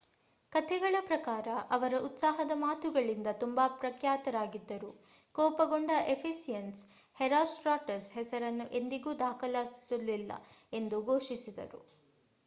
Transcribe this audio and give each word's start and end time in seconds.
ಕಥೆಗಳ 0.53 0.95
ಪ್ರಕಾರ 1.01 1.47
ಅವರ 1.71 1.93
ಉತ್ಸಾಹದ 1.99 2.53
ಮಾತುಗಳಿಂದ 2.59 3.29
ತುಂಬಾ 3.39 3.65
ಪ್ರಖ್ಯಾತರಾಗಿದ್ದರು 3.75 4.89
ಕೋಪಗೊಂಡ 5.35 5.91
ಎಫೆಸಿಯನ್ಸ್ 6.07 6.81
ಹೆರೋಸ್ಟ್ರಾಟಸ್ 7.17 8.09
ಹೆಸರನ್ನು 8.13 8.67
ಎಂದಿಗೂ 8.73 9.13
ದಾಖಲಿಸಲಾಗುವುದಿಲ್ಲ 9.21 10.31
ಎಂದು 10.73 10.99
ಘೋಷಿಸಿದರು 11.09 11.81